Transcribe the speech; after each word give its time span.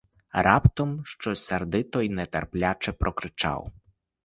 Раптом 0.33 1.05
щось 1.05 1.45
сердито 1.45 2.01
й 2.01 2.09
нетерпляче 2.09 2.91
прокричав. 2.93 3.71